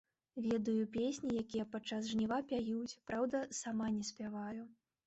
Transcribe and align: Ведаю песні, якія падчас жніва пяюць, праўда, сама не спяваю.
Ведаю 0.45 0.85
песні, 0.95 1.35
якія 1.43 1.67
падчас 1.75 2.09
жніва 2.15 2.41
пяюць, 2.53 2.99
праўда, 3.13 3.47
сама 3.63 3.97
не 4.01 4.15
спяваю. 4.15 4.63